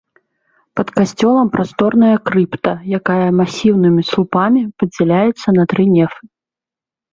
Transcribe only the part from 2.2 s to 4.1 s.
крыпта, якая масіўнымі